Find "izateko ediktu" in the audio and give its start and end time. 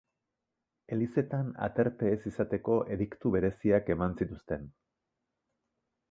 2.31-3.33